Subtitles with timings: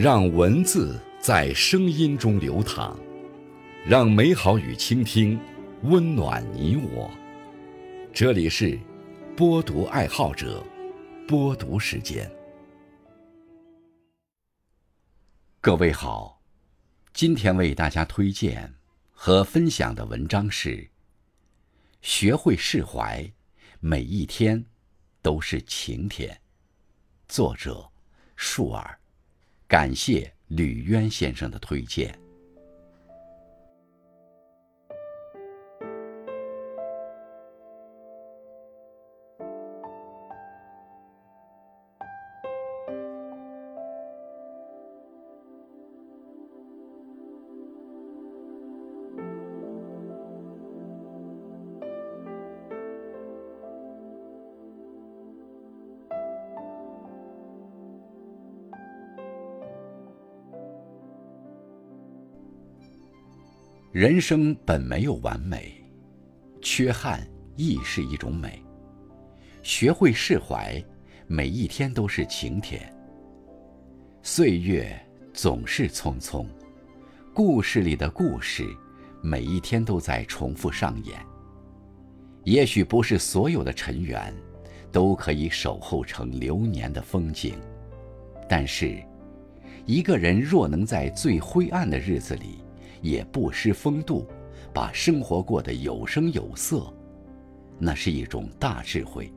[0.00, 2.96] 让文字在声音中流淌，
[3.84, 5.36] 让美好与倾听
[5.82, 7.10] 温暖你我。
[8.14, 8.78] 这里是
[9.36, 10.64] 播读爱好者
[11.26, 12.30] 播读时间。
[15.60, 16.40] 各位好，
[17.12, 18.72] 今天为大家推荐
[19.10, 20.76] 和分享的文章是
[22.02, 23.28] 《学会释怀，
[23.80, 24.64] 每一天
[25.22, 26.32] 都是晴天》，
[27.26, 27.90] 作者
[28.36, 28.97] 树儿。
[29.68, 32.18] 感谢吕渊先生的推荐。
[63.98, 65.74] 人生本没有完美，
[66.62, 68.62] 缺憾亦是一种美。
[69.64, 70.80] 学会释怀，
[71.26, 72.80] 每一天都是晴天。
[74.22, 74.96] 岁月
[75.34, 76.46] 总是匆匆，
[77.34, 78.64] 故事里的故事，
[79.20, 81.18] 每一天都在重复上演。
[82.44, 84.32] 也许不是所有的尘缘，
[84.92, 87.56] 都可以守候成流年的风景，
[88.48, 88.96] 但是，
[89.86, 92.60] 一个人若能在最灰暗的日子里，
[93.00, 94.26] 也不失风度，
[94.72, 96.92] 把生活过得有声有色，
[97.78, 99.32] 那是一种大智慧。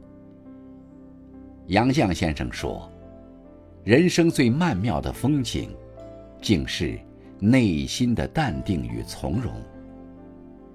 [1.68, 2.92] 杨绛先生说
[3.86, 5.70] ：“人生最曼妙的风景，
[6.42, 7.00] 竟是
[7.40, 9.54] 内心的淡定与从容。”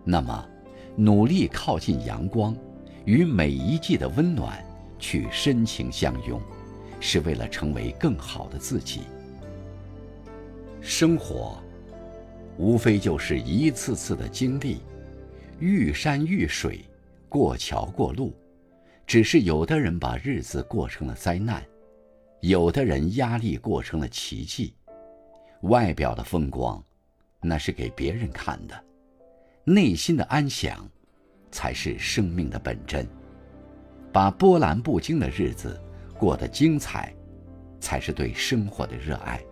[0.05, 0.49] 那么，
[0.97, 2.57] 努力靠近阳光，
[3.05, 4.65] 与每一季的温暖
[4.99, 6.41] 去深情相拥，
[7.01, 9.01] 是为了成为更好的自己。
[10.81, 11.61] 生活。
[12.59, 14.79] 无非就是一次次的经历，
[15.59, 16.81] 遇山遇水，
[17.29, 18.35] 过桥过路，
[19.07, 21.63] 只是有的人把日子过成了灾难，
[22.41, 24.75] 有的人压力过成了奇迹。
[25.63, 26.83] 外表的风光，
[27.41, 28.85] 那是给别人看的，
[29.65, 30.89] 内心的安详，
[31.51, 33.07] 才是生命的本真。
[34.13, 35.79] 把波澜不惊的日子
[36.19, 37.15] 过得精彩，
[37.81, 39.43] 才是对生活的热爱。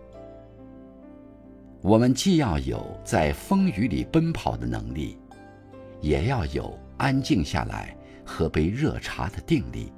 [1.87, 5.19] 我们既要有在风雨里奔跑的能力，
[6.01, 9.93] 也要有安静下来喝杯热茶的定力。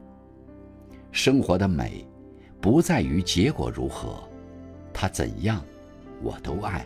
[1.14, 2.06] 生活的美，
[2.60, 4.22] 不在于结果如何，
[4.92, 5.64] 它怎样，
[6.22, 6.86] 我都爱。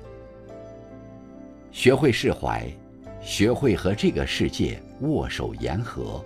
[1.72, 2.72] 学会释怀，
[3.24, 6.24] 学会和这个世界握手言和，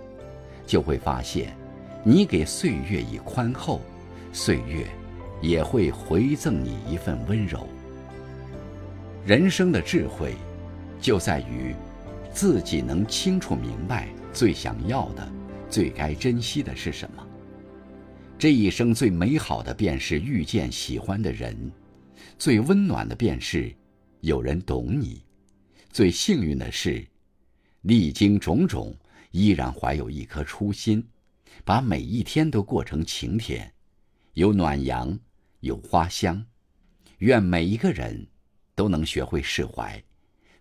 [0.66, 1.56] 就会发现，
[2.04, 3.80] 你给岁月以宽厚，
[4.34, 4.86] 岁月
[5.40, 7.66] 也会回赠你一份温柔。
[9.26, 10.36] 人生的智慧，
[11.00, 11.74] 就在于
[12.32, 15.28] 自己能清楚明白最想要的、
[15.68, 17.26] 最该珍惜的是什么。
[18.38, 21.56] 这一生最美好的便是遇见喜欢的人，
[22.38, 23.74] 最温暖的便是
[24.20, 25.24] 有人懂你，
[25.90, 27.04] 最幸运的是
[27.80, 28.96] 历经种种
[29.32, 31.04] 依然怀有一颗初心，
[31.64, 33.72] 把每一天都过成晴天，
[34.34, 35.18] 有暖阳，
[35.58, 36.46] 有花香。
[37.18, 38.24] 愿每一个人。
[38.76, 40.00] 都能学会释怀，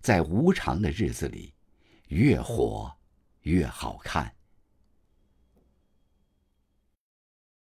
[0.02, 1.54] 在无常的日子里，
[2.08, 2.92] 越活
[3.42, 4.35] 越好看。